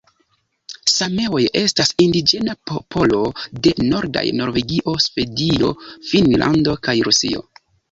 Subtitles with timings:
[0.91, 3.21] Sameoj estas indiĝena popolo
[3.67, 5.71] de nordaj Norvegio, Svedio,
[6.11, 7.49] Finnlando kaj Rusio.